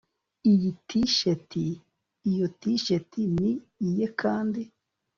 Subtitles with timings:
[0.51, 1.51] Iyi ni Tshirt
[2.29, 3.49] Iyo Tshirt ni
[3.87, 4.61] iye kandi